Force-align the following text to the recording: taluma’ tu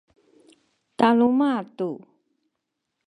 taluma’ 0.97 1.53
tu 1.77 1.89